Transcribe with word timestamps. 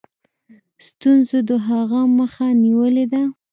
ستونزو 0.87 1.37
د 1.49 1.51
هغه 1.67 1.99
مخه 2.17 2.45
نیولې 2.63 3.05
ده. 3.11 3.23